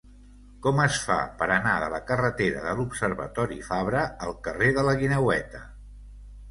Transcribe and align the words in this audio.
Com 0.67 0.79
es 0.85 0.95
fa 1.09 1.17
per 1.41 1.49
anar 1.57 1.75
de 1.83 1.89
la 1.97 1.99
carretera 2.07 2.65
de 2.65 2.73
l'Observatori 2.81 3.59
Fabra 3.69 4.09
al 4.29 4.35
carrer 4.49 4.75
de 4.81 4.89
la 4.91 4.99
Guineueta? 5.05 5.65